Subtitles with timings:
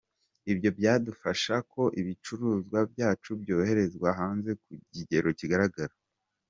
[0.51, 5.93] Ibyo byadufasha ko ibicuruzwa byacu byoherezwa hanze ku kigero kigaragara.